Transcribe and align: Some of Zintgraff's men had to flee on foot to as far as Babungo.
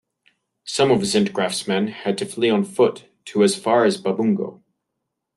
Some 0.63 0.89
of 0.89 1.01
Zintgraff's 1.01 1.67
men 1.67 1.89
had 1.89 2.17
to 2.17 2.25
flee 2.25 2.49
on 2.49 2.63
foot 2.63 3.05
to 3.25 3.43
as 3.43 3.55
far 3.55 3.85
as 3.85 4.01
Babungo. 4.01 4.63